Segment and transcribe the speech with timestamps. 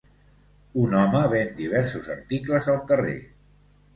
[0.83, 3.17] Un home ven diversos articles al carrer.